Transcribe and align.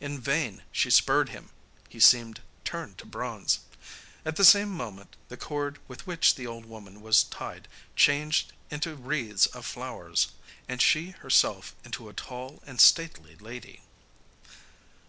In 0.00 0.20
vain 0.20 0.62
she 0.70 0.88
spurred 0.88 1.30
him, 1.30 1.50
he 1.88 1.98
seemed 1.98 2.40
turned 2.64 2.96
to 2.98 3.04
bronze. 3.06 3.58
At 4.24 4.36
the 4.36 4.44
same 4.44 4.68
moment 4.70 5.16
the 5.26 5.36
cord 5.36 5.80
with 5.88 6.06
which 6.06 6.36
the 6.36 6.46
old 6.46 6.64
woman 6.64 7.00
was 7.00 7.24
tied 7.24 7.66
changed 7.96 8.52
into 8.70 8.94
wreaths 8.94 9.46
of 9.46 9.66
flowers, 9.66 10.28
and 10.68 10.80
she 10.80 11.10
herself 11.10 11.74
into 11.84 12.08
a 12.08 12.12
tall 12.14 12.62
and 12.64 12.80
stately 12.80 13.34
lady. 13.34 13.80